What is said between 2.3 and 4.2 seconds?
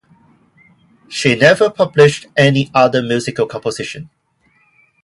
any other musical composition.